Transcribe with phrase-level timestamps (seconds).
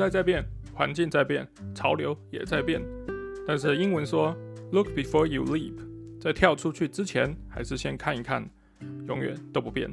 [0.00, 0.42] 代在变，
[0.72, 2.80] 环境在变，潮流也在变。
[3.46, 4.34] 但是英文说
[4.72, 5.74] “Look before you leap”，
[6.18, 8.48] 在跳出去之前，还是先看一看，
[9.06, 9.90] 永远都不变。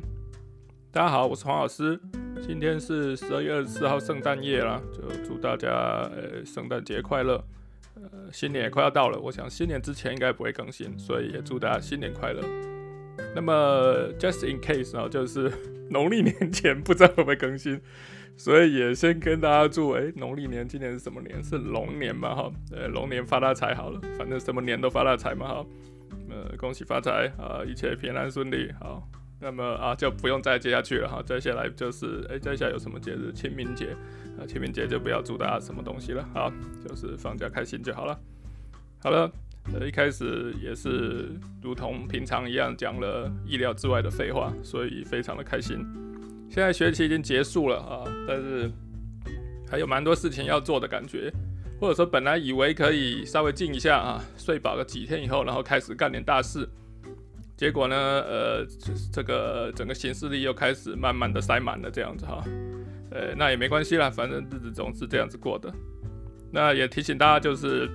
[0.94, 2.00] 大家好，我是黄老师，
[2.42, 5.70] 今天是十二月二十四号，圣诞夜啦，就祝大家
[6.16, 7.44] 呃圣诞节快乐。
[7.96, 12.42] 呃，新年也快要到了，我想新年之前应该不会更新，所以也祝大家新年快乐。
[13.36, 15.52] 那么 just in case 啊，就是
[15.90, 17.80] 农历年前不知道会不会更新，
[18.36, 21.44] 所以也先跟大家祝，哎，农历年今年是什么年？
[21.44, 22.52] 是龙年嘛哈？
[22.72, 25.66] 呃，龙年发大财好了，反正什么年都发大财嘛哈。
[26.30, 29.08] 呃，恭喜发财啊，一切平安顺利好。
[29.40, 31.22] 那么啊，就不用再接下去了哈。
[31.24, 33.32] 接下来就是，哎，接下来有什么节日？
[33.32, 33.96] 清明节
[34.40, 36.52] 啊，清明节就不要祝大家什么东西了，好，
[36.88, 38.20] 就是放假开心就好了。
[39.02, 39.32] 好了，
[39.74, 41.30] 呃一开始也是
[41.62, 45.86] 如同平常一样讲了意料之外的废话，所以非常的开心。
[46.50, 48.72] 现在学期已经结束了啊，但是
[49.70, 51.32] 还有蛮多事情要做的感觉，
[51.80, 56.68] 或者说本来以为可以稍微静一下啊，睡饱个几天以后，然后开始干点大事。
[57.58, 58.66] 结果呢，呃，
[59.12, 62.44] 这个整个行事历又开始慢慢的塞满了，这样子哈，
[63.10, 65.74] 呃，那也没关系啦，反正日子总是这样子过的。
[66.52, 67.90] 那也提醒大家，就是，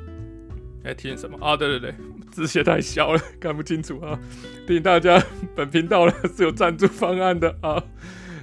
[0.84, 1.56] 哎，提醒什么啊？
[1.56, 1.94] 对对对，
[2.30, 4.18] 字写太小了，看不清楚啊。
[4.66, 5.22] 提醒大家，
[5.54, 7.82] 本频道呢是有赞助方案的啊。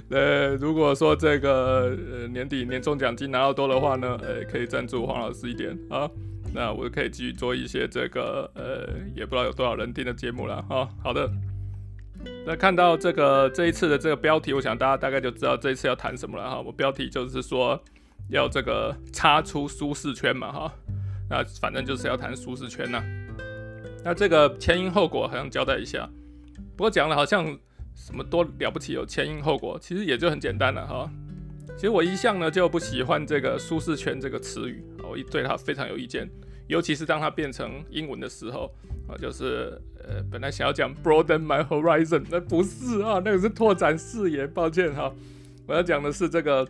[0.08, 6.10] 呃，如果说这个呃年底年终奖金拿到多的话呢，呃，可以赞助黄老师一点啊。
[6.52, 10.88] 那我可以继续做一些这个呃，也不知道有多少人听的节目了哈。
[11.00, 11.30] 好的，
[12.44, 16.60] 那看到这个这一次的这个标题，我想大家大概就知道这一次要谈什么了哈。
[16.60, 17.80] 我标题就是说
[18.30, 20.72] 要这个插出舒适圈嘛哈。
[21.30, 23.02] 那反正就是要谈舒适圈呐。
[24.04, 26.08] 那这个前因后果好像交代一下，
[26.76, 27.56] 不过讲的好像
[27.94, 31.10] 什么多了不起有前因后果，其实也就很简单了哈。
[31.76, 36.28] 其实我一向呢就不喜欢这个舒适圈这个词语，我一对它非常有意见，
[36.66, 38.74] 尤其是当它变成英文的时候
[39.06, 45.12] 啊，就是呃本来想要讲 broaden my horizon，那不是啊，那个是拓展视野，抱歉哈，
[45.66, 46.66] 我要讲的是这个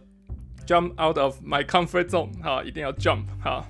[0.66, 3.64] jump out of my comfort zone 哈，一定要 jump 哈。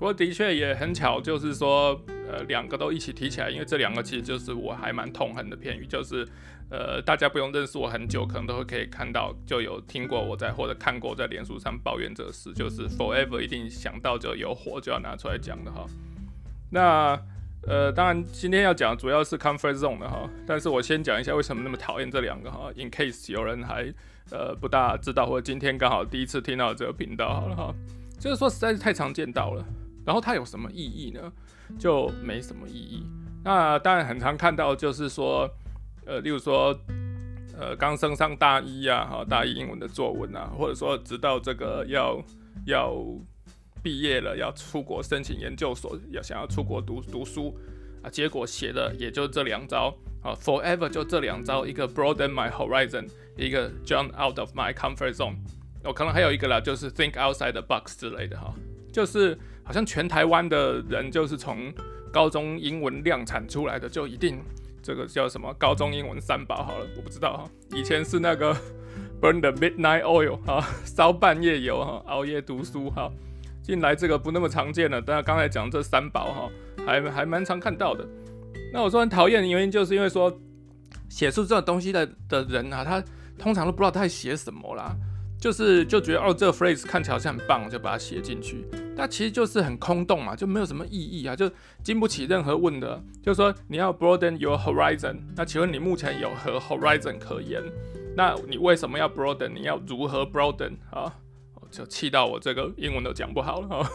[0.00, 6.26] 不过的确也很巧，就是说呃两个都一起提起来，因为这两个其实就是我还蛮痛恨的片语，就是。
[6.72, 15.84] 呃，大家不用认识我很久，可能都会可以看到，就有听过我在或者看过在脸书上抱怨这事，就是 forever 一定想到就有火就要拿出来讲的哈。
[16.70, 17.20] 那
[17.66, 23.92] 呃，当然今天要讲主要是 comfort zone 的哈，但是我先讲一下为什么那么讨厌这两个哈，in case 有人还
[24.30, 27.74] 呃不大知道，或者今天刚好第一次听到这个频道好了哈，
[28.20, 29.64] 就是说实在是太常见到了，
[30.04, 31.32] 然后它有什么意义呢？
[31.78, 33.06] 就没什么意义。
[33.44, 35.48] 那当然很常看到就是说。
[36.06, 36.76] 呃，例如说，
[37.56, 42.20] 呃，刚升上大一呀，哈，大一英文的作文啊，或者说直到这个要
[42.66, 42.96] 要
[43.80, 47.56] 毕业了，要出国申请研究所，要想要出国读读书
[48.02, 53.06] 啊，结果写的也就这两招啊，forever 就这两招，一个 broaden my horizon，
[53.36, 55.36] 一个 jump out of my comfort zone，
[55.84, 58.52] 哦、可能还有一个啦，就是 think outside the box 之类的哈，
[58.90, 59.38] 就是
[59.70, 61.72] 好像全台湾的人就是从
[62.12, 64.36] 高中英文量产出来的就一定。
[64.82, 65.54] 这个叫什么？
[65.54, 67.48] 高中英文三宝好了，我不知道哈。
[67.72, 68.52] 以前是那个
[69.22, 73.08] burn the midnight oil 哈，烧半夜油哈，熬夜读书哈。
[73.62, 76.50] 近来这个不那么常见了，但是刚才讲这三宝哈，
[76.84, 78.04] 还还蛮常看到的。
[78.72, 80.36] 那我说很讨厌的原因，就是因为说
[81.08, 83.00] 写出这种东西的的人啊，他
[83.38, 84.96] 通常都不知道他在写什么啦。
[85.40, 88.66] 就是就觉得哦，这个 phrase 看起来好像很棒，就把它写进去。
[88.94, 91.50] 但其实就是很空洞嘛，就没有什么意义啊，就
[91.82, 93.02] 经不起任何问的。
[93.22, 97.62] 就是说你要 broaden your horizon，那请问你目前有何 horizon 可言？
[98.14, 99.48] 那你为什么要 broaden？
[99.54, 101.10] 你要如何 broaden 啊？
[101.70, 103.90] 就气到我这个英文都讲不好了哈。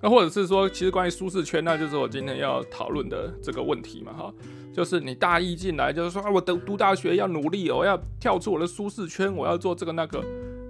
[0.00, 4.32] 那或者是说，其实关于舒适圈，那就是我今天要讨论的这个问题嘛哈。
[4.72, 10.24] 就是你大一进来就是说啊，我读读大学要努力，我要跳出我的舒适圈，我要做这个那个。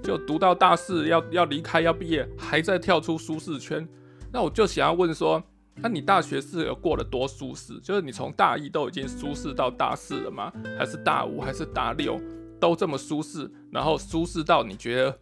[0.07, 3.85] 就读到大四要要离开要毕业，还在跳出舒适圈，
[4.33, 5.43] 那我就想要问说，
[5.75, 7.81] 那你大学是有过得多舒适？
[7.81, 10.53] 就是你从大一都已经舒适到大四了吗？
[10.79, 12.21] 还是大五还是大六
[12.61, 13.51] 都这么舒适？
[13.73, 15.19] 然后舒适到你觉得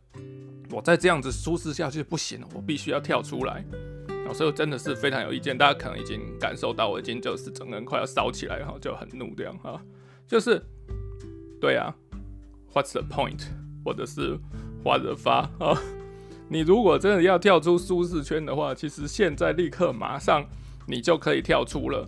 [0.71, 3.65] 我再这样子舒适下去不行了，我必须要跳出来。
[4.07, 9.81] 然后所以真的是非常有意见，大家可能已经感受到我已经就是整个人快要烧起来，然后就很怒这样哈，
[10.27, 10.63] 就是
[11.59, 11.97] 对啊
[12.75, 13.41] ，What's the point？
[13.83, 14.39] 或者是。
[14.85, 15.81] 花着发啊！
[16.49, 20.45] 你如果真的要跳出舒适圈的话，其实现在立刻马上
[20.87, 22.07] 你就可以跳出了。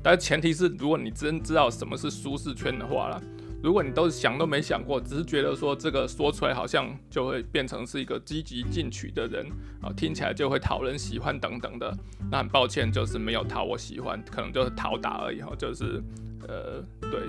[0.00, 3.20] 但前提是，如果你真知道什么是舒适圈的话啦，
[3.62, 9.46] 如果你都想都没想过，只是觉得说这个说出来好像就会变成是一个积极进取的人
[9.80, 11.96] 啊，听起来就会讨人喜欢等等的，
[12.30, 16.02] 那很抱歉，就是没有讨我喜欢，可能就是讨打而已哈，就是
[16.46, 17.20] 呃对，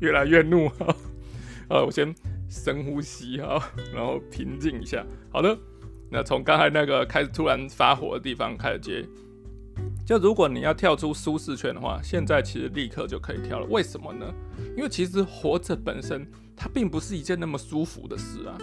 [0.00, 0.94] 越来越怒哈，
[1.68, 2.14] 呃我先
[2.48, 3.62] 深呼吸哈，
[3.94, 5.56] 然后平静一下，好的，
[6.10, 9.04] 那从刚才那个开始突然发火的地方开始接。
[10.06, 13.66] 就如果你要跳出舒适圈的话，现在其实立刻就可以跳了。
[13.66, 14.26] 为什么呢？
[14.76, 18.56] 因为其实活着本身它并不是一件那么舒服的事啊。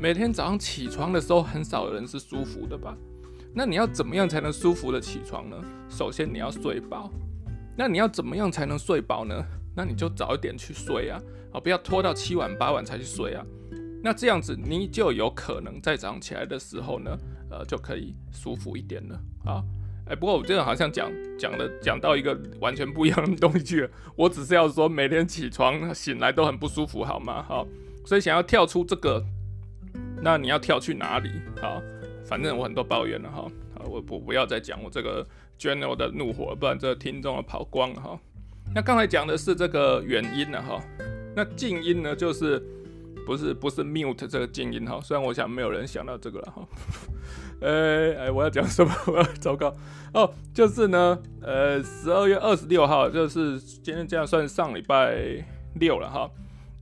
[0.00, 2.96] 每天早上起床的时候，很少人是舒服的吧？
[3.54, 5.56] 那你要怎么样才能舒服的起床呢？
[5.88, 7.08] 首先你要睡饱。
[7.76, 9.44] 那你要怎么样才能睡饱呢？
[9.76, 11.20] 那你就早一点去睡啊，
[11.52, 13.44] 啊，不要拖到七晚八晚才去睡啊。
[14.02, 17.18] 那这样子你就有可能在早上起来的时候呢，
[17.50, 19.64] 呃，就可以舒服一点了啊。
[20.06, 23.90] 哎、不过我这个好像讲讲的讲到一个完全不一样的东西去了。
[24.16, 27.42] 我只是要说，每天起床醒来都很不舒服，好吗？
[27.42, 27.66] 好，
[28.06, 29.22] 所以想要跳出这个，
[30.22, 31.28] 那你要跳去哪里？
[31.60, 31.82] 好，
[32.24, 33.46] 反正我很多抱怨了哈。
[33.74, 35.26] 好，我不不要再讲我这个
[35.58, 38.18] general 的怒火，不然这个听众要跑光了哈。
[38.74, 40.80] 那刚才讲的是这个原因了哈。
[41.38, 42.60] 那静音呢，就是
[43.24, 45.00] 不是不是 mute 这个静音哈。
[45.00, 46.68] 虽然我想没有人想到这个了哈。
[47.60, 48.92] 呃、欸，哎、我要讲什么？
[49.06, 49.72] 我要糟糕
[50.12, 55.44] 哦，就是呢，呃，十二月二十六号，就是今天这样算上礼拜
[55.78, 56.28] 六了哈。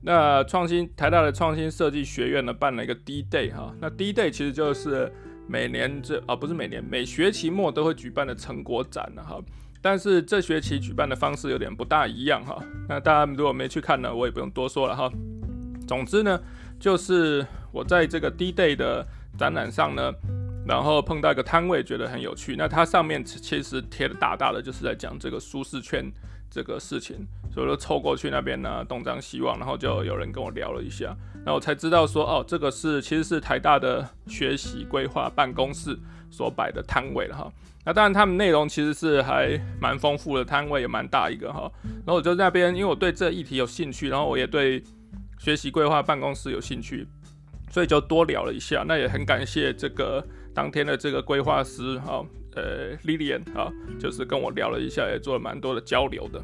[0.01, 3.71] 那创新台大的创新设计学院呢，办了一个 D Day 哈。
[3.79, 5.13] 那 D Day 其实就是
[5.47, 9.39] 每年这啊、不是每年，每学期末都会举办的成果展了哈。
[9.89, 12.61] 但是这学期举办的方式有点不大一样哈。
[12.89, 15.09] 那大家如果没去看呢，我也不用多说了哈。
[15.87, 16.37] 总之呢，
[16.77, 19.07] 就是我在这个 D Day 的
[19.37, 20.11] 展览上呢。
[20.67, 22.57] 然后碰到一个摊位，觉得很有趣。
[22.57, 26.03] 那它上面其实贴的大大的，就是在讲这个舒适圈
[26.49, 31.15] 这个事情，所以就凑过去那边呢，东张西望，然后就有人跟我聊了一下，
[31.45, 35.97] 那我才知道说，哦，这个是其实是台大的学习规划办公室
[36.29, 37.51] 所摆的摊位了哈。
[37.85, 41.71] 那当然，他们内容其实是还蛮丰富的，摊位也蛮大一个哈。
[41.83, 44.83] 然后我就在那边，因为我对这议题有兴趣，然后我也对
[45.37, 47.07] 学习规划办公室有兴趣，
[47.71, 48.83] 所以就多聊了一下。
[48.87, 50.25] 那也很感谢这个。
[50.53, 52.25] 当天的这个规划师哈，
[52.57, 56.41] 呃，Lilian 哈，就是跟我聊了一下，也做了蛮多的交流的。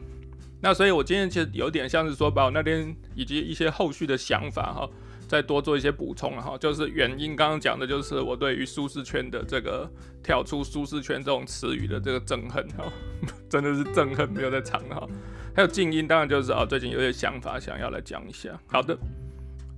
[0.61, 4.89] 那所以，我今天其实有点像是说，把我那天以及一些后续的想法哈，
[5.27, 6.55] 再多做一些补充哈。
[6.59, 9.89] 就是原因刚刚讲的，就是我对于舒适圈的这个
[10.23, 12.93] 跳出舒适圈这种词语的这个憎恨哈，
[13.49, 15.07] 真的是憎恨，没有在藏哈。
[15.55, 18.57] 还有静音，当然就是啊，最近有些想法想要来讲一下。
[18.67, 18.95] 好的，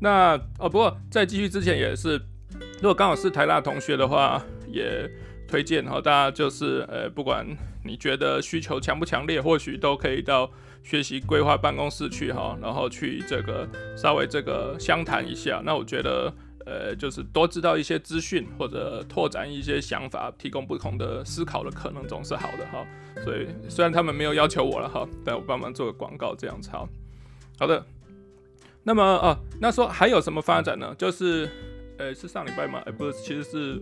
[0.02, 2.22] 那哦，不过在继续之前也是。
[2.76, 4.42] 如果刚好是台大同学的话，
[4.72, 5.10] 也
[5.56, 7.48] 推荐哈，大家就是呃，不管
[7.86, 10.52] 你觉得需求强不强烈，或许都可以到
[10.84, 13.66] 学习规划办公室去哈，然后去这个
[13.96, 15.62] 稍微这个相谈一下。
[15.64, 16.30] 那我觉得
[16.66, 22.86] 呃，就是多知道一些资讯或者拓展一些想法，提供不同的思考的可能，总是好的哈。
[23.24, 26.86] 所以虽然他们没有要求我了哈，但我帮忙做个广告这样子哈。
[27.58, 27.82] 好的，
[28.84, 30.94] 那么啊，那说还有什么发展呢？
[30.98, 31.50] 就是。
[31.98, 32.84] 呃，是上礼拜吗？
[32.86, 33.82] 哎，不是，其实是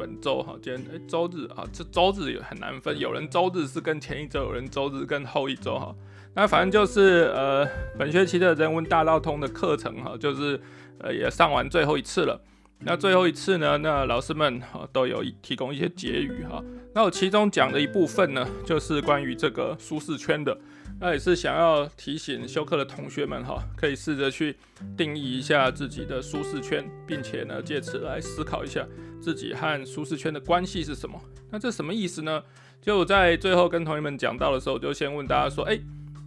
[0.00, 0.54] 本周哈。
[0.62, 2.98] 今天哎，周日啊，这周日也很难分。
[2.98, 5.94] 有人周日是跟前一周，有人周日跟后一周哈。
[6.34, 10.58] 那反正就是呃，本学期的人文大道通的课程哈，就是
[10.98, 12.40] 呃也上完最后一次了。
[12.78, 16.64] 那最后一次呢，那老师们哈都有提供一些结语哈。
[16.94, 20.56] 那我其中讲的一部分呢，就是关于这个舒适圈的。
[21.00, 24.54] 那也是想要提醒休课的同学们哈，可以试着去
[24.96, 28.86] 定义一下自己的舒适圈，并且呢，借此来思考一下
[29.18, 31.18] 自己和舒适圈的关系是什么。
[31.50, 32.42] 那这什么意思呢？
[32.82, 35.80] 就在最后跟同学们讲到的时候，就先问大家说，诶，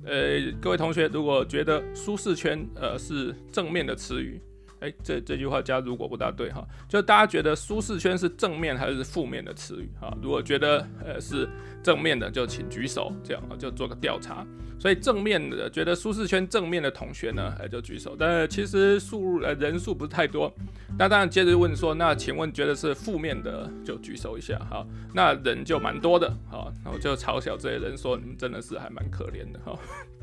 [0.05, 4.41] 呃，各位同学，如果觉得舒适圈呃是正面的词语。
[4.83, 10.13] 哎，这这句话加如果不大对哈，就大家觉得舒适圈是正面还是负面的词语哈？
[10.21, 11.47] 如果觉得呃是
[11.81, 14.45] 正面的，就请举手，这样啊就做个调查。
[14.77, 18.13] 所以正面的觉得舒适圈正面的同学呢，哎就举手。
[18.19, 20.53] 但其实数呃人数不是太多。
[20.99, 24.85] 那当然接着问说，那请问觉得是负面的就举手一下哈。
[25.13, 29.79] 那人就蛮多的哈，那我就嘲笑这些人说，你们真的是还蛮可怜的哈。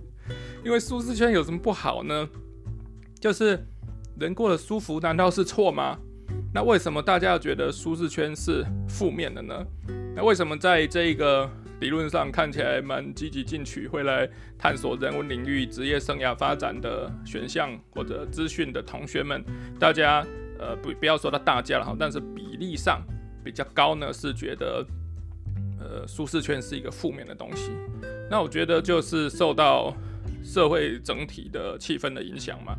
[0.62, 2.28] 因为舒适圈有什么不好呢？
[3.18, 3.58] 就是。
[4.20, 5.98] 人过得舒服难道是错吗？
[6.52, 9.66] 那为什么大家要觉得舒适圈是负面的呢？
[10.14, 11.50] 那为什么在这一个
[11.80, 19.42] 理论上看起来蛮积极进取，会来探索人文领域职业生涯发展的选项或者资讯的同学们，
[19.78, 20.22] 大家
[20.58, 23.02] 呃不不要说到大家了哈，但是比例上
[23.42, 24.84] 比较高呢，是觉得
[25.80, 27.72] 呃舒适圈是一个负面的东西。
[28.30, 29.96] 那我觉得就是受到
[30.44, 32.76] 社会整体的气氛的影响嘛。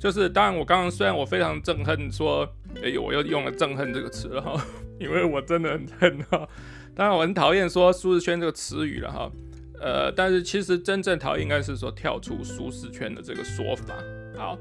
[0.00, 2.50] 就是当然，我刚刚虽然我非常憎恨说，
[2.82, 4.66] 哎呦，我又用了憎恨这个词了哈，
[4.98, 6.48] 因为我真的很恨哈。
[6.94, 9.30] 当然我很讨厌说舒适圈这个词语了哈。
[9.78, 13.94] 呃，但是其实真正讨厌应该是说跳出舒适圈的这个说法。
[14.36, 14.58] 好，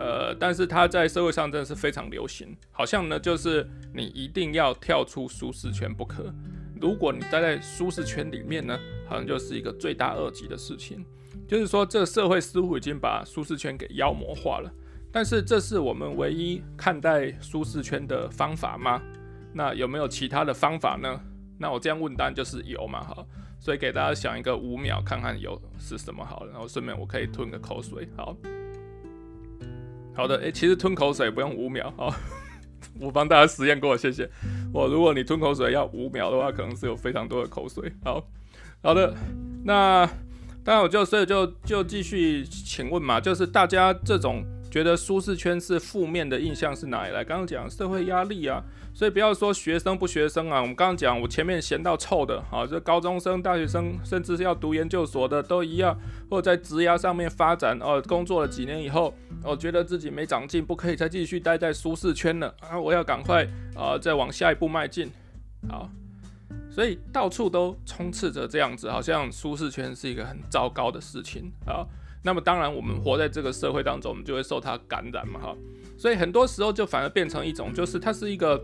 [0.00, 6.34] 呃，但是它在社会上真的是非常流行，好像呢就是你一定要跳出舒适圈不可。
[6.80, 8.76] 如果你待在舒适圈里面呢，
[9.08, 11.04] 好像就是一个罪大恶极的事情。
[11.46, 14.70] 就是说，这个社会似乎已经把舒适圈给妖魔化了。
[15.12, 19.00] 但是，这是我们唯一看待舒适圈的方法吗？
[19.52, 21.20] 那有没有其他的方法呢？
[21.58, 23.24] 那我这样问，当然就是有嘛，哈。
[23.58, 26.44] 所以给大家想一个五秒，看看有是什么好。
[26.46, 28.36] 然后顺便我可以吞个口水，好。
[30.14, 32.14] 好的，诶，其实吞口水不用五秒，好。
[33.00, 34.28] 我帮大家实验过，谢谢。
[34.72, 37.90] 我如果你吞口水要五秒的话，可能是有非常多的口水。
[38.04, 38.22] 好，
[38.82, 39.14] 好的，
[39.64, 40.08] 那
[40.66, 47.22] 当然我就所以就就继续请问嘛，就是大家这种觉得舒适圈是负面的印象是哪里来？
[47.22, 48.60] 刚刚讲社会压力啊。
[48.92, 55.94] 所以不要说学生不学生啊，我们刚刚讲，我前面闲到臭的，好，这高中生、大学生，甚至是要读研究所的都一样，
[56.30, 63.46] 或者在职涯上面发展，哦，工作了几年以后，我觉得自己没长进，不可以再继续待在舒适圈了啊，我要赶快
[63.76, 65.12] 啊，再往下一步迈进，
[65.68, 65.90] 好，
[66.76, 71.86] 所以到处都充斥着这样子，好像舒适圈是一个很糟糕的事情啊。
[72.22, 75.56] 那么当然，我们活在这个社会当中，我们就会受它感染嘛，哈，
[75.96, 78.62] 所以很多时候就反而变成一种，就是它是一个。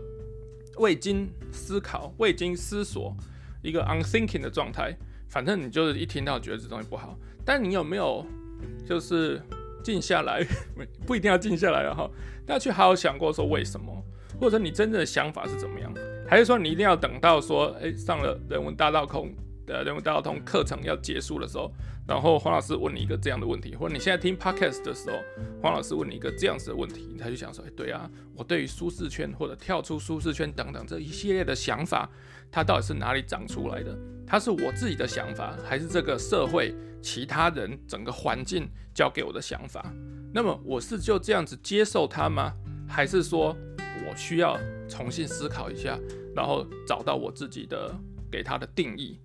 [0.79, 3.15] 未经思考、未经思索，
[3.61, 4.91] 一个 unthinking 的状态。
[5.29, 7.15] 反正你就是一听到觉得这东西不好，
[7.45, 8.25] 但你有没有
[8.83, 9.39] 就是
[9.83, 10.43] 静下来？
[11.05, 12.09] 不一定要静下来了哈，
[12.43, 14.03] 大家去好好想过说为什么，
[14.41, 15.93] 或者你真正的想法是怎么样？
[16.33, 19.31] 还是说你一定要等到说，诶，上了人文大道空
[19.67, 21.71] 的人文大道通课程要结束的时候？
[22.07, 25.17] 然后黄老师问你一个这样的问题，或者你现在听 podcast 的时候，
[25.61, 32.09] 黄老师问你一个这样子的问题，你才去想说，哎，对啊，我对于舒适圈或者跳出舒适圈等等这一系列的想法，
[32.51, 33.95] 它到底是哪里长出来的？
[34.25, 39.85] 它是我自己的想法，还是这个社会其他人整个环境教给我的想法？
[40.33, 42.51] 那么我是就这样子接受它吗？
[42.89, 43.55] 还是说
[44.09, 44.59] 我需要
[44.89, 45.97] 重新思考一下，
[46.35, 47.93] 然后找到我自己的
[48.31, 49.19] 给它的定义？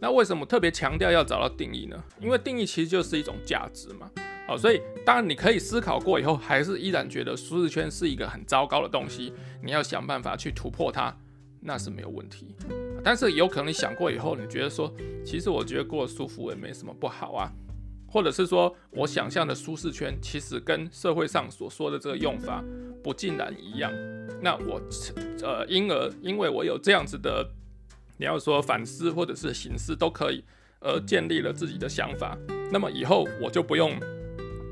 [0.00, 1.96] 那为什么特别强调要找到定义呢？
[2.20, 4.10] 因为定义其实就是一种价值嘛。
[4.46, 11.16] 好，所以当然你可以思考过以后，还是依然觉得舒适圈是一个很糟糕的东西，你要想办法去突破它，
[11.60, 12.54] 那是没有问题。
[13.02, 14.92] 但是有可能你想过以后，你觉得说，
[15.24, 17.50] 其实我觉得过得舒服也没什么不好啊，
[18.06, 22.62] 或者是说我想象的舒适圈其实跟社会上所说的这个用法
[23.04, 23.92] 不尽然一样。
[24.42, 24.80] 那我
[25.42, 27.48] 呃，因而因为我有这样子的。
[28.16, 30.44] 你要说反思或者是形式都可以，
[30.78, 32.38] 而建立了自己的想法，
[32.70, 33.98] 那么以后我就不用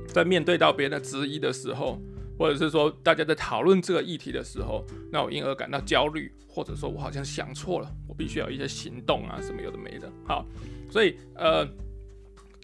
[0.06, 2.00] 在面对到别人的质疑的时候，
[2.38, 10.08] 或者是说大家在讨论这个议题的时候，那我因而感到焦虑，或者说我好像想错了，我必须要一些行动啊，什么有的没的。
[10.24, 10.46] 好，
[10.88, 11.66] 所以呃，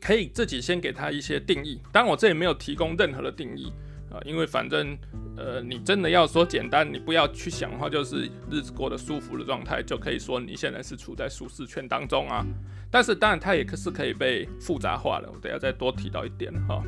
[0.00, 3.72] 可以自己先给他一些定义，当然我这里没有提供任何的定义。
[4.10, 4.96] 啊，因为反正，
[5.36, 12.44] 呃，你真的要说简单，你不要去想的话，就是日子过得舒服的状态，就可以说你现在是处在舒适圈当中啊。
[12.90, 15.30] 但是当然，它也是可以被复杂化的。
[15.30, 16.82] 我等下再多提到一点哈。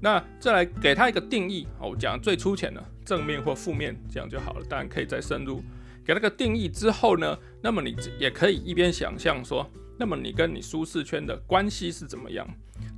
[0.00, 4.64] 那再来给它一个定义，我讲最粗浅的正面或负面，这样就好了。
[4.66, 5.62] 当然可以再深入，
[6.02, 12.48] 给那个定义之后呢，那么你也可以一边想象说，那么你跟你舒适圈的关系是怎么样？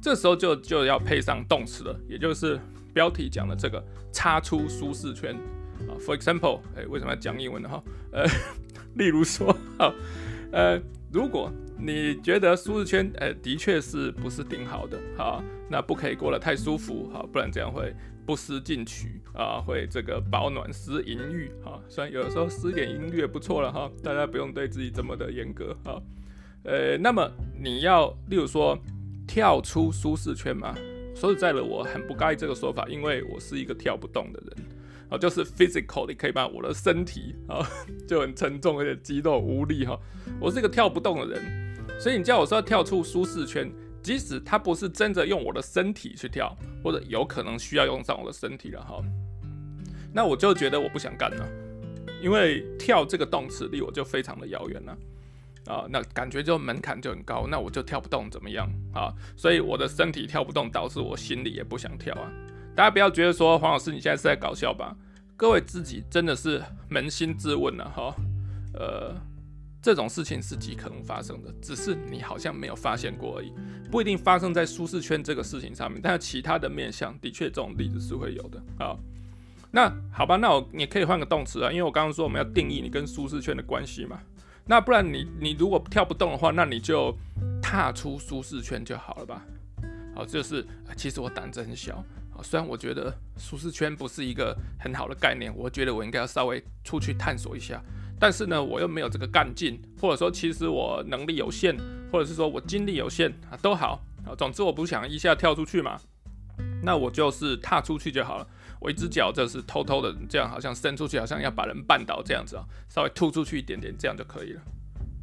[0.00, 2.60] 这时候就就要配上动词了，也就是。
[2.92, 3.82] 标题讲的这个
[4.12, 5.34] 插出舒适圈
[5.88, 7.68] 啊，for example，哎，为什么要讲英文呢？
[7.68, 7.82] 哈，
[8.12, 8.24] 呃，
[8.96, 9.92] 例如说，哈，
[10.52, 10.80] 呃，
[11.12, 17.94] 如果你觉得舒适圈，呃，的确是不是挺好的，哈，那不可以过得太舒服，哈，不然这样会
[18.26, 26.02] 不思进取啊，会这个保暖思淫欲，哈，虽然有的时候施点淫欲也不错了，哈，大家不用对自己这么的严格，哈，
[26.64, 28.78] 呃，那么你要例如说
[29.26, 30.76] 跳出舒适圈吗？
[31.20, 34.66] 说实在的，我很不该这个说法，因为我是一个跳不动的人，
[35.10, 37.60] 啊，就是 physical，你可以把我的身体啊
[38.08, 40.00] 就很沉重，而且肌肉无力哈，
[40.40, 43.70] 我是一个跳不动的人，所以你叫我说要跳出舒适圈，
[44.02, 48.98] 即使他不是真的用我的身体去跳，或者有可能需要用上我的身体了哈，
[50.14, 51.46] 那我就觉得我不想干了，
[52.22, 54.96] 因为跳这个动词离我就非常的遥远了。
[55.66, 59.12] 啊，那感觉就门槛就很高，那我就跳不动怎么样啊？
[59.36, 62.30] 所以我的身体跳不动，导致我心里也不想跳啊。
[62.74, 64.96] 大家不要觉得说黄老师你现在是在搞笑吧？
[65.36, 68.14] 各位自己真的是扪心自问了哈。
[68.74, 69.14] 呃，
[69.82, 73.52] 这种事情是极可能发生的，只是你好像没有发现过而已，
[73.90, 78.96] 不一定发生在舒适圈这个事情上面，但是其他的面向的确这种例子是会有的啊。
[79.70, 84.18] 那好吧，那我你可以换个动词啊，因为我刚刚说我们要定义你跟舒适圈的关系嘛。
[84.70, 87.12] 那不然你你如果跳不动的话，那你就
[87.60, 89.42] 踏出舒适圈就好了吧。
[90.14, 90.64] 好，就是
[90.96, 92.00] 其实我胆子很小。
[92.40, 97.82] 虽然我觉得舒适圈不是一个很好的概念，我觉得我应该要稍微出去探索一下。
[98.20, 101.76] 但是呢，我又没有这个干劲，或者说其实我能力有限，
[102.12, 104.30] 或者是说我精力有限啊，都好啊。
[104.38, 106.00] 总之我不想一下跳出去嘛，
[106.84, 108.46] 那我就是踏出去就好了。
[108.80, 114.62] 我一只脚就是偷偷的这样，好像伸出去，好像要把人绊倒这样子啊，稍微突出去一点点，这样就可以了。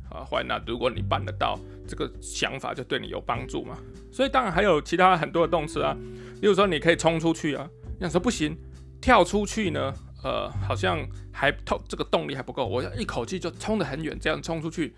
[0.09, 3.77] 啊，坏，那如果你办得到，这个想法就对你有帮助嘛。
[4.11, 5.93] 所以当然还有其他很多的动词啊。
[6.41, 7.67] 例如说，你可以冲出去啊。
[7.95, 8.55] 你想说不行，
[9.01, 9.93] 跳出去呢？
[10.23, 10.99] 呃，好像
[11.31, 14.93] 还透这个动力还不够，我要一口气就冲得很远，这样冲出去。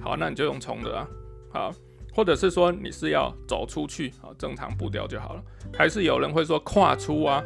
[0.00, 1.06] 好，那你就用冲的啊。
[1.52, 1.74] 好，
[2.14, 5.42] 或者是说你是要走出去啊，正常步调就好了。
[5.76, 7.42] 还是有人会说跨出啊，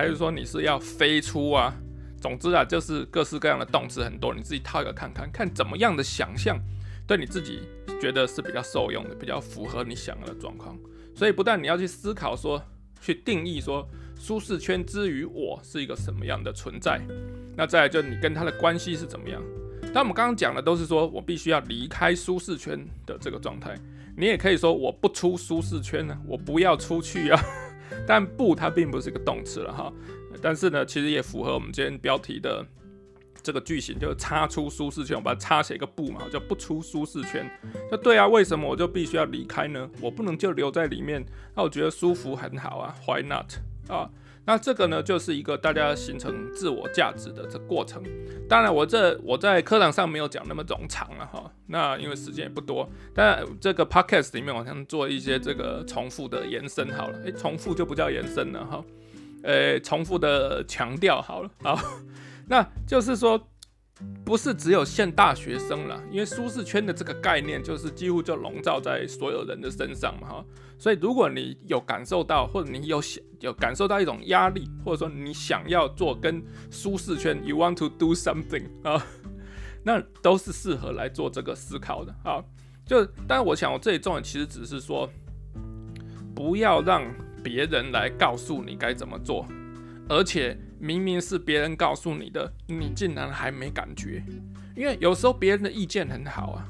[0.00, 1.74] 还是说你是要飞出啊？
[2.20, 6.58] 总之啊，就是各式各样的动词很多，你自己套一个看看，看怎么样的想象
[7.06, 7.68] 对你自己
[8.00, 10.76] 觉得是比较受用的，比较符合你想要的状况。
[11.14, 12.62] 所以不但你要去思考说。
[13.02, 17.00] 去定义说舒适圈之于我是一个什么样的存在，
[17.56, 19.42] 那再来就你跟他的关系是怎么样？
[19.94, 23.74] 但我们刚刚讲的都是说我必须要离开舒适圈的这个状态，
[24.18, 27.42] 你也可以说我不出舒适圈呢，我不要出去啊。
[28.06, 29.92] 但不，它并不是一个动词了哈。
[30.42, 32.64] 但是呢，其实也符合我们今天标题的。
[33.42, 37.50] 这个句型就是插出舒适圈，我把它插写一个不嘛，就不出舒适圈。
[37.90, 39.88] 那对啊，为什么我就必须要离开呢？
[39.98, 41.24] 我不能就留在里面？
[41.56, 43.54] 那我觉得舒服很好啊，Why not
[43.88, 44.10] 啊？
[44.44, 48.02] 那这个呢，就是一个大家形成自我价值的这过程。
[48.48, 51.50] 当然，我这我在课堂上没有讲那么冗长了哈。
[51.66, 57.18] 那因为时间也不多，但这个 podcast 里面我想做一些这个重复的延伸好了。
[57.24, 58.84] 诶，重复就不叫延伸了哈。
[59.44, 61.78] 诶，重复的强调好了，好。
[62.48, 63.40] 那就是说，
[64.24, 70.44] 不是只有限大学生了，因为舒适圈的这个概念就是几乎就笼罩在所有人的身上嘛，哈。
[70.78, 79.04] 所以如果你有感受到，或者你有想有感受到一种压力，或者说你想要做跟舒适圈，you want to do something 啊，
[79.82, 82.42] 那都是适合来做这个思考的啊。
[82.86, 85.10] 就，但我想我这里重点其实只是说，
[86.34, 87.02] 不要让
[87.42, 89.44] 别人来告诉你该怎么做，
[90.08, 90.56] 而且。
[90.80, 94.22] 明明是别人告诉你的，你竟然还没感觉，
[94.74, 96.66] 因为有时候别人的意见很好啊，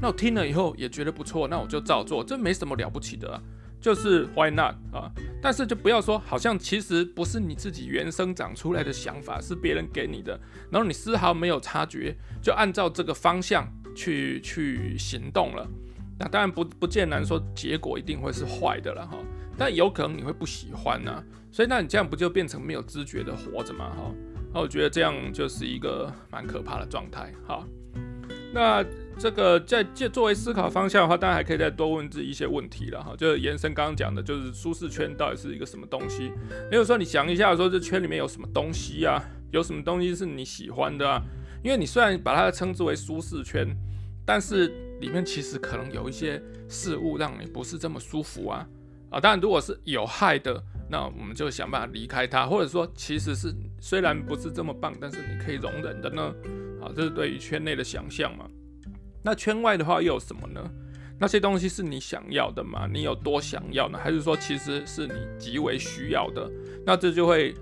[0.00, 3.42] 那我听了以后也觉得不错，那我就照做，这没什么了不起的啊，
[3.80, 5.10] 就是 why not 啊？
[5.42, 10.38] 但是就不要说好像其实不是你自己原生长出来的想法，是别人给你的，
[10.70, 15.68] 然后你丝毫没有察觉，就按照这个方向去去行动了，
[16.16, 19.18] 那当然不不见得说结果一定会是坏的了哈。
[19.58, 23.90] 但有可能你会不喜欢呢、所以那你这样不就变成没有知觉的活着吗？
[23.90, 24.14] 哈，
[24.54, 27.32] 那我觉得这样就是一个蛮可怕的状态。
[27.46, 27.66] 哈，
[28.54, 28.84] 那
[29.18, 33.02] 这个在这作为思考方向的话，当然还可以再多问自己一些问题了。
[33.02, 36.30] 哈，就是延伸刚刚讲的，就是舒适圈到底是一个什么东西？
[36.70, 39.20] 比如说你想一下，说这圈里面有什么东西啊？
[39.50, 41.20] 有什么东西是你喜欢的啊？
[41.64, 43.66] 因为你虽然把它称之为舒适圈，
[44.24, 44.68] 但是
[45.00, 48.64] 里面其实可能有一些事物让你不是这么舒服啊。
[49.10, 56.34] 啊，当然，如果是有害的，那我们就想办法离开它，或者说，其实是虽然不是这么棒，但是你可以容忍的呢。
[56.80, 58.48] 啊，这是对于圈内的想象嘛。
[59.22, 60.60] 那圈外的话又有什么呢？
[61.18, 62.86] 那些东西是你想要的吗？
[62.86, 63.98] 你有多想要呢？
[63.98, 66.48] 还是说其实是你极为需要的？
[66.86, 67.52] 那这就会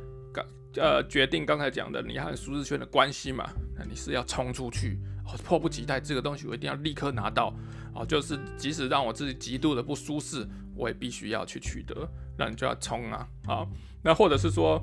[0.76, 3.48] 呃决定刚才讲的你和舒适圈的关系嘛。
[3.74, 7.54] 那你是要冲出去，哦，迫不及待这个东西我一定要立刻拿到。
[7.94, 12.08] 哦，就是即使让我自己极度的不舒适，我也必须要去取得，
[12.38, 13.26] 那你就要冲啊！
[13.46, 13.68] 好，
[14.02, 14.82] 那或者是说，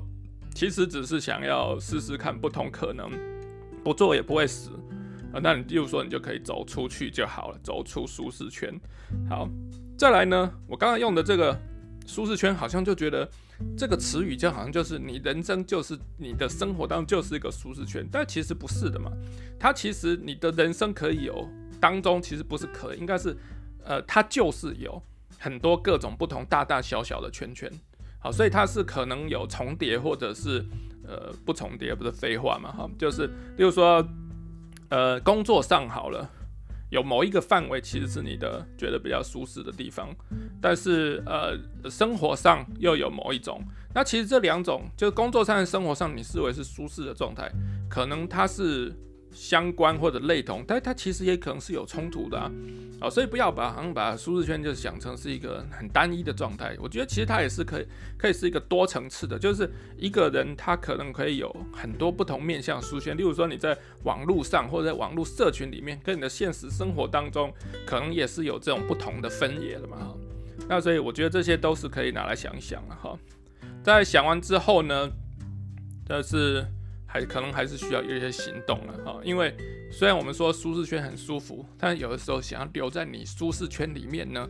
[0.54, 3.10] 其实只是想要试试看不同可能，
[3.82, 4.70] 不做也不会死
[5.32, 5.40] 啊。
[5.42, 8.72] 那你比如说，你就可以走出去就好了，走出舒适圈。
[9.28, 9.48] 好，
[9.96, 11.58] 再来呢，我刚刚用的这个
[12.06, 13.28] 舒适圈，好像就觉得
[13.76, 19.10] 这个词语就好像就是你人生就是你的生活当中就是一个舒适圈，但其实不是的嘛。
[19.58, 21.48] 它其实你的人生可以有。
[21.80, 23.36] 当中其实不是可，应该是，
[23.84, 25.02] 呃，它就是有
[25.38, 27.70] 很多各种不同大大小小的圈圈，
[28.18, 30.64] 好，所以它是可能有重叠或者是
[31.06, 34.06] 呃不重叠，不是废话嘛，哈，就是，例如说，
[34.88, 36.28] 呃，工作上好了，
[36.90, 40.08] 有某一个范围其实是你的觉得比较舒适的地方，
[40.60, 41.58] 但是呃，
[41.90, 43.62] 生活上又有某一种，
[43.94, 47.50] 那其实这两种就是工作上和生活上你视为是舒适的状态，
[47.88, 48.92] 可能它是。
[49.34, 52.50] 相关或者类同，但它其实也可能是有冲突的啊。
[53.00, 56.74] 好，所以不要把好像把舒适圈就想成是一个很单一的状态。
[56.80, 59.68] 我觉得其实它也是可以，可以是一个多层次的，就是
[59.98, 63.16] 一个人他可能可以有很多不同面向舒适圈。
[63.16, 67.52] 例如说你在网络上或者在网络社群里面，跟你的现实生活当中，
[67.84, 69.96] 可能也是有这种不同的分野的嘛。
[69.98, 70.14] 哈，
[70.68, 73.18] 那所以我觉得这些都是可以拿来想一想了哈。
[73.82, 75.10] 在想完之后呢，
[76.06, 76.64] 但是。
[77.14, 79.54] 还可能还是需要有一些行动了哈，因为
[79.88, 84.48] 虽然我们说舒适圈很舒服，但有的时候想要留在你舒适圈里面呢，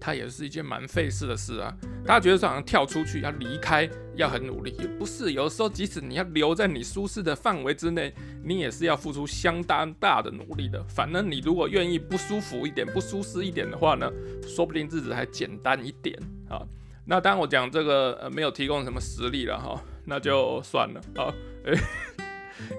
[0.00, 1.70] 它也是一件蛮费事的事啊。
[2.06, 10.82] 大家觉得说好像跳出去要离开要很努力，也不是，有的时候即使你要留在你舒适的范围之内，你也是要付出相当大的努力的。
[10.84, 14.10] 反正你如果愿意不舒服一点、不舒适一点的话呢，
[14.46, 16.64] 说不定日子还简单一点啊。
[17.04, 21.32] 那当然我讲这个呃没有提供什么实例了哈，那就算了啊。
[21.64, 21.78] 欸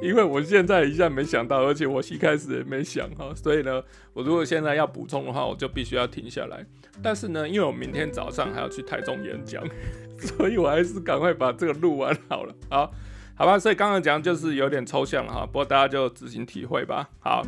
[0.01, 6.65] 因为我现在一下没想到，而且我一开始也没想哈，所以呢，我如果现在要补充的话，我就必须要停下来。
[7.03, 9.63] 但是呢，因为我明天早上还要去台中演讲，
[10.19, 12.55] 所以我还是赶快把这个录完好了。
[12.71, 12.91] 好，
[13.35, 17.07] 好吧，所以刚刚讲就是有点抽象了哈，不过大家就自行体会吧。
[17.19, 17.43] 好，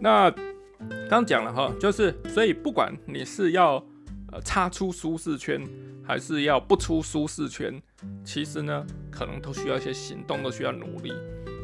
[0.00, 0.34] 那
[1.08, 3.76] 刚讲了哈，就是所以不管你是要
[4.32, 5.64] 呃插出舒适圈，
[6.04, 7.80] 还是要不出舒适圈，
[8.24, 11.12] 其实呢，可能都需要一些行动，都需要努力。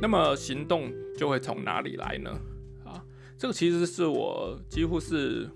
[0.00, 2.30] 那么行动就会从哪里来呢？
[2.84, 3.02] 啊，
[3.36, 5.48] 这个其实是我几乎是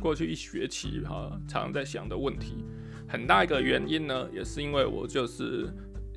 [0.00, 2.64] 过去一学期哈常常在想的问题。
[3.08, 5.68] 很大一个原因呢，也是因为我就是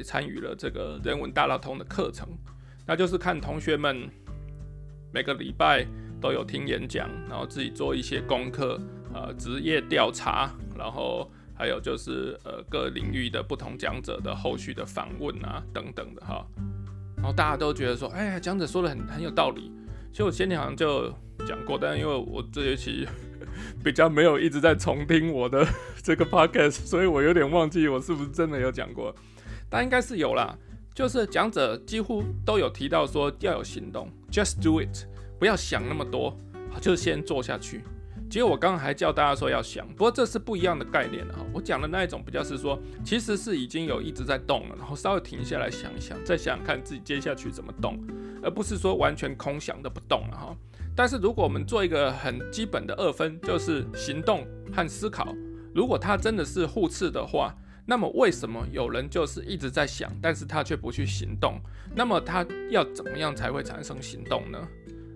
[0.04, 2.28] 参与了这个人文大道通的课程，
[2.86, 4.10] 那就是看同学们
[5.14, 5.86] 每个礼拜
[6.20, 8.80] 都有听演讲，然后自己做一些功课，
[9.14, 16.44] 呃，职业调查，然后还有就是呃各领域的不同讲者的后续的访问啊等等的哈。
[17.16, 19.72] 然后大家都觉得说，哎呀，讲者说的很很有道理。
[20.12, 21.08] 其实我先前好像就
[21.48, 23.08] 讲过，但是因为我这学期
[23.86, 25.64] 比较没有一直在重听我的
[26.02, 29.16] 这个 podcast，所以我有点忘记我是不是真的有讲过。
[29.70, 30.58] 但应该是有啦，
[30.96, 35.06] 就是讲者几乎都有提到说要有行动，just do it，
[35.38, 36.36] 不要想那么多，
[36.82, 37.84] 就先做下去。
[38.32, 41.46] 其实我刚刚还叫大家说要想，不过这是不一样的概念哈。
[41.54, 48.00] 我讲的那一种比较是说，其实是已经有一直在动了，然后稍微停下来想一想，再想想看自己接下去怎么动，
[48.42, 50.56] 而不是说完全空想的不动了哈。
[50.96, 55.36] 但是如果我们做一个很基本的二分，就是行动和思考，
[55.76, 57.54] 如果它真的是互斥的话，
[57.86, 61.60] 那么为什么有人就是一直在想，但是他却不去行动？
[61.94, 64.66] 那么他要怎么样才会产生行动呢？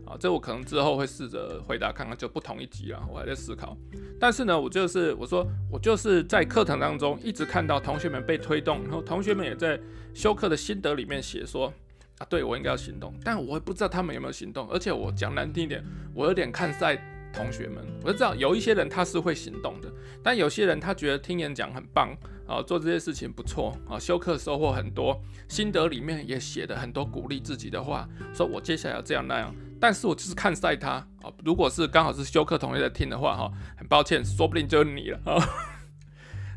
[0.06, 3.76] 啊，这我可能之后会试着回答看看，就不同一集了，我还在思考。
[4.20, 9.80] 但是呢，我就是我说我就是在课堂当中一直看到同学们被推动，然后同学们也在
[10.14, 11.74] 修课的心得里面写说
[12.20, 14.70] 啊，对我应该要行动，但我也不知道他们有没有行动。
[14.70, 16.96] 而且我讲难听一点，我有点看在
[17.36, 19.92] 同学们，我就知道有一些人他是会行动的，
[20.24, 22.16] 但有些人他觉得听演讲很棒
[22.48, 29.54] 啊，做这些事情不错啊，修课收获很多，心得里面也写了很多鼓励自己的话，说我接下来要这样那样。
[29.80, 35.36] 但是我就是看赛他啊，如果是刚好是修课同学在听的话哈，很抱歉，说不定就是你了 啊。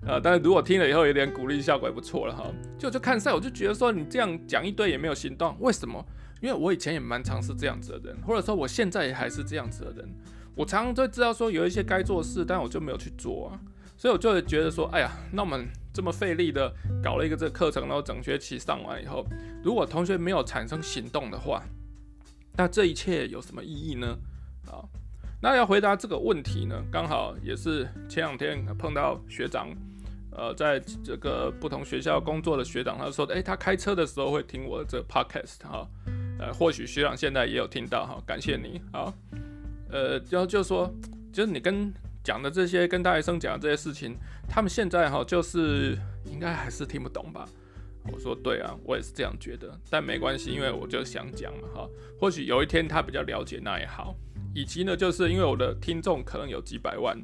[0.06, 2.44] 呃，但是如果听了以后有点鼓励效果也不错了哈。
[2.78, 6.02] 就就看赛，我就觉得说你这样讲一堆也没有行动，为什么？
[6.40, 10.08] 因为我以前也蛮常是这样子的人，或者说我现在也还是这样子的人。
[10.58, 13.60] 我常常都知道说有一些该做的事，但我就没有去做啊。
[13.96, 19.24] 所以我就会觉得说，哎呀，那我们这么费力的搞了一个这个课程，然后整学期上完以后，
[19.62, 21.62] 如果同学没有产生行动的话，
[22.56, 24.18] 那这一切有什么意义呢？
[24.66, 24.82] 啊，
[25.40, 29.68] 那要回答这个问题呢，刚好也是前两天碰到学长，
[30.32, 35.88] 呃，在这个不同学校工作的学长，他说，诶，他开车的时候会听我的这个 podcast 哈，
[36.38, 39.12] 呃，或许学长现在也有听到哈，感谢你啊，
[39.90, 40.92] 呃，然后就说，
[41.32, 44.16] 就是你跟讲的这些，跟大学生讲的这些事情，
[44.48, 47.48] 他们现在哈，就是应该还是听不懂吧。
[48.12, 51.88] 我说对啊，我也是这样觉得，但没关系，因为我就想讲嘛哈。
[52.18, 54.14] 或许有一天他比较了解那也好，
[54.54, 57.18] 以及呢，就是因为我的听众可能有几百万，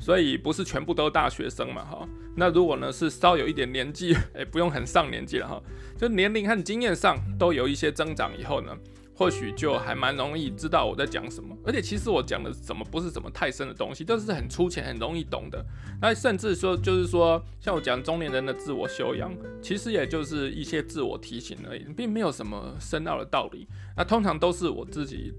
[0.00, 2.08] 所以不是全部都是大学生嘛哈。
[2.36, 5.62] 那如果呢是稍有一点年纪， 哎，不用很上年纪了哈，
[5.98, 8.76] 就年龄和经验上都有一些增长以后呢。
[9.20, 15.62] 或许就还蛮容易知道我在讲什么，而且其实我讲的什么不是什么太深的东西，都是很粗浅、很容易懂的。
[16.00, 19.30] 那甚至说，就是说，像我讲中年人的自我修养，
[19.60, 23.68] 其实也就是一些自我提醒而已，并没有什么深奥的道理。
[23.94, 25.34] 那通常都是我自己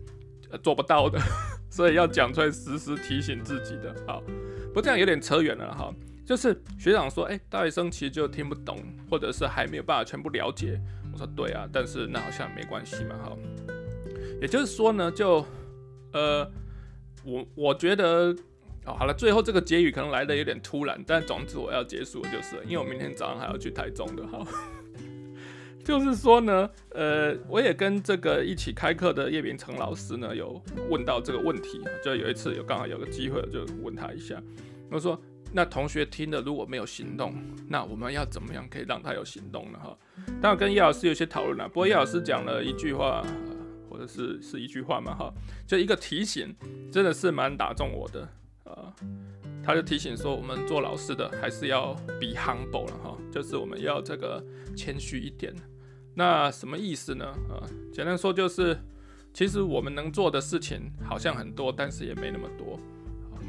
[0.62, 1.20] 做不到的，
[1.68, 3.96] 所以要讲出来，时时提醒自己的。
[4.06, 4.22] 好，
[4.76, 5.92] 不这样有点扯远了哈。
[6.24, 8.78] 就是学长说，哎，大学生其实就听不懂，
[9.10, 10.80] 或者是还没有办法全部了解。
[11.12, 13.38] 我说对啊，但是那好像没关系嘛，哈。
[14.42, 15.46] 也就是说呢，就
[16.14, 16.50] 呃，
[17.24, 18.36] 我我觉得
[18.86, 24.46] 哦，好了，最后这个结语可能来的有点突然，但总之我要结束就是，因为我明天早上还要去台中的哈。
[25.84, 34.42] 就是说呢，呃，我也跟这个一起开课的叶秉成老师呢，有问到这个问题，就有一次有刚好有个机会，就问他一下，
[34.90, 35.20] 我说。
[35.54, 37.36] 那同学听了如果没有行动，
[37.68, 39.80] 那我们要怎么样可以让他有行动呢？
[39.80, 39.98] 哈，
[40.42, 41.68] 当然跟叶老师有些讨论了。
[41.68, 43.22] 不过叶老师讲了一句话，
[43.90, 45.34] 或者是是一句话嘛，哈，
[45.68, 46.56] 就一个提醒，
[46.92, 48.28] 真的是蛮打中我的
[48.64, 48.94] 啊。
[49.64, 54.44] 他就提醒说，我们做老师的还是要 be humble 了哈，就是我们要这个
[54.76, 55.54] 谦虚一点。
[56.16, 57.26] 那什么意思呢？
[57.26, 57.62] 啊，
[57.94, 58.78] 简单说就是，
[59.34, 62.80] 其实我们能做的事情好像很多，但是也没那么多。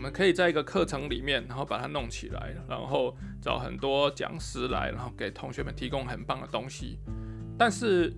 [0.02, 6.98] 我们可以在一个课程里面，然后把它弄起来，然后找很多讲师来，然后给同学们提供很棒的东西。
[7.56, 8.12] 但是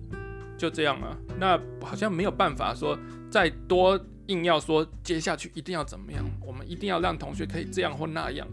[0.57, 2.97] 就这样啊，那好像没有办法说
[3.29, 8.47] 再多硬要说接下去一定要怎么样，我们一定要让同学可以这样或那样。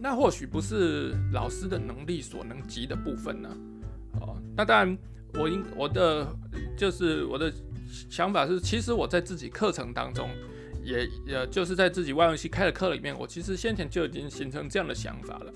[0.00, 3.48] 那或许不是老师的能力所能及的部分呢。
[4.20, 4.98] 哦，那当然，
[5.34, 6.26] 我应我的
[6.76, 7.52] 就是我的
[8.10, 10.28] 想法是，其实我在自己课程当中。
[10.86, 15.52] 也也就是在自己外文系开的课里面，我其实先前就已经形成这样的想法了。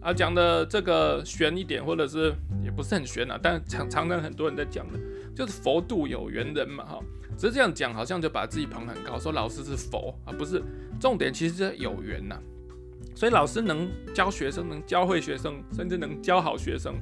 [0.00, 4.98] 啊，讲的这个玄一点，或者是也不是很玄啊，但常常常很多人在讲的，
[5.34, 7.00] 就是佛度有缘人嘛，哈。
[7.38, 10.62] 只是这样讲，好像就把自己捧很高，说老师是佛啊，不是
[11.00, 12.38] 重点，其实是有缘呐。
[13.16, 16.96] 所以老师能教学生，能教会学生，甚至能教好学生，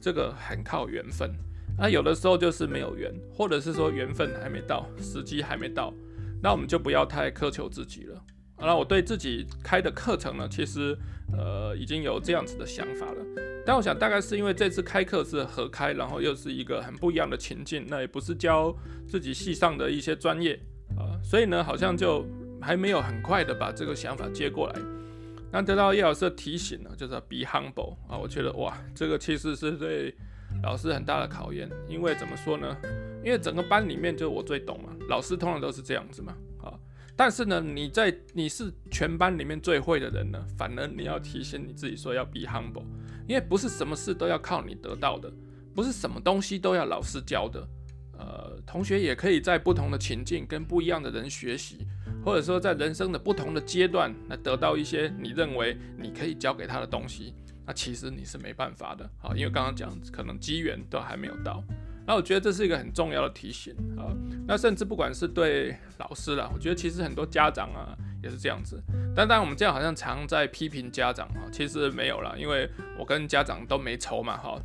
[0.00, 1.30] 这个很靠缘分。
[1.78, 5.94] 啊，有的时候就是没有缘，或者是说缘分还没到，时机还没到。
[6.42, 8.22] 那我们就不要太苛求自己了。
[8.58, 10.96] 那我对自己开的课程呢，其实
[11.32, 13.16] 呃已经有这样子的想法了。
[13.64, 18.76] 但我想大概是因为这次开课是合开，然后又是一个很不一样的情境，那也不是教
[19.06, 20.58] 自己系上的一些专业
[20.96, 22.24] 啊，所以呢好像就
[22.60, 24.80] 还没有很快的把这个想法接过来。
[25.50, 30.14] 那得到叶老师的提醒呢，就是 be humble 啊，我觉得哇，这个其实是对
[30.62, 32.76] 老师很大的考验，因为怎么说呢？
[33.24, 36.74] 因为整个班里面就我最懂嘛，老师通常都是这样子嘛，啊，
[37.16, 42.84] 但是呢，你在你是全班里面最会的人呢，反而你要提醒你自己说要 be humble，
[43.28, 45.32] 因为不是什么事都要靠你得到的，
[45.74, 47.68] 不是什么东西都要老师教的，
[48.18, 51.86] 呃，同学也可以在不同的情境跟不一样的人学习，
[52.24, 61.62] 或者说在人生的不同的阶段，来得到一些你认为你可以教给他的东西，那其实你是没办法的，啊，因为刚刚讲可能机缘都还没有到。
[62.06, 64.10] 那我觉得这是一个很重要的提醒啊。
[64.46, 68.82] 那甚至不管是对老师啦，我觉得其实很多家长啊也是这样子。
[69.14, 74.60] 但当然我们这样好像常在批评家长哈，其实没有啦，因为我跟家长都没仇嘛哈，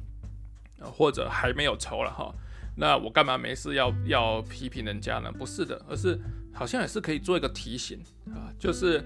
[0.81, 2.33] 或者还没有仇了哈。
[2.75, 5.31] 那我干嘛没事要要批评人家呢？
[5.31, 6.19] 不是的，而是
[6.53, 9.03] 好像也是可以做一个提醒啊，就是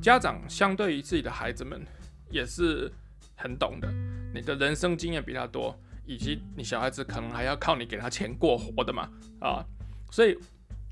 [0.00, 1.84] 家长相对于自己的孩子们
[2.30, 2.92] 也是
[3.36, 3.92] 很懂的，
[4.32, 5.76] 你的人生经验比他多。
[6.06, 9.08] 以及你小孩子可能还要靠你给他钱过活的嘛
[9.40, 9.64] 啊，
[10.10, 10.38] 所以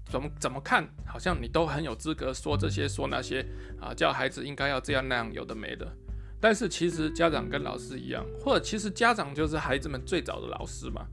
[0.06, 3.44] 怎么怎么看，好像你都很有资格说这些说那些
[3.80, 5.86] 啊，叫孩子应该要这样那样，有的没的。
[6.40, 11.06] 但是其实家长跟老师一样，或者其实家长就是孩子们最早的老师嘛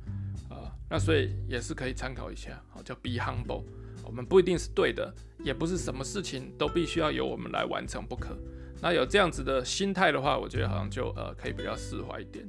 [0.49, 3.63] 啊，那所以也是可以参考一下，好，叫 be humble。
[4.03, 8.35] 我们不一定是对的，也不是什么事情都必须要由我们来完成不可。
[8.81, 12.43] 那有这样子的心态的话，我觉得好像就呃可以比较释怀一点。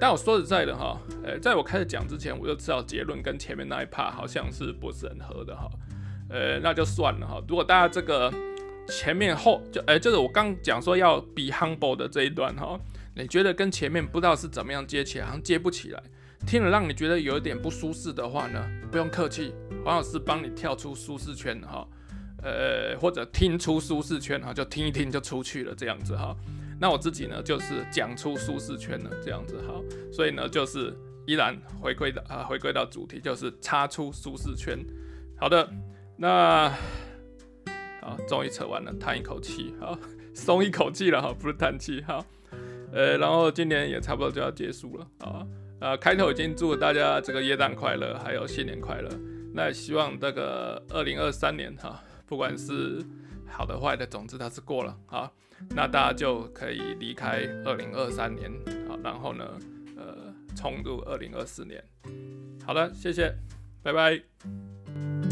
[0.00, 5.70] 但我说实在的哈，呃，在我开始讲之前，我就知道结论跟前面那一 part 好像是不是很合的哈，
[6.28, 7.42] 呃，那就算了哈。
[7.48, 8.30] 如果大家这个
[8.88, 12.78] 前面后就，呃，就是我刚讲说要 be humble 的这一段哈，
[13.14, 16.02] 你觉得跟前面不知道是怎么样接起来，好像接不起来，
[16.46, 19.54] 听了让你觉得有一点不舒适的话呢，不用客气，
[19.84, 21.86] 黄老师帮你跳出舒适圈哈，
[22.42, 26.36] 呃，或者听出舒适圈哈，就听一听就出去了这样子哈。
[26.84, 30.94] 那我自己呢，就是讲出舒适圈了，这样子好，所以呢，就是
[31.26, 34.78] 依然回归的啊，回归到主题，就是插出舒适圈。
[35.38, 35.66] 好的，
[36.14, 36.68] 那
[38.02, 39.98] 好，终于扯完了，叹一口气，好，
[40.34, 42.22] 松一口气了哈，不是叹气，好，
[42.92, 45.46] 呃，然后今年也差不多就要结束了啊，
[45.80, 49.08] 呃，开头已经祝大家这个耶诞快乐，还有新年快乐，
[49.54, 53.02] 那也希望这个二零二三年哈，不管是
[53.48, 55.32] 好的坏的，总之它是过了啊。
[55.70, 58.50] 那大家就可以离开二零二三年，
[58.88, 59.44] 好，然后呢，
[59.96, 61.82] 呃，冲入二零二四年。
[62.64, 63.34] 好的，谢谢，
[63.82, 65.23] 拜拜。